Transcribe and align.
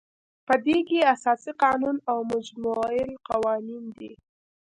په 0.47 0.53
دې 0.65 0.77
کې 0.87 1.09
اساسي 1.13 1.51
قانون 1.63 1.97
او 2.11 2.17
مجمع 2.31 2.77
القوانین 3.07 3.83
دي. 3.97 4.11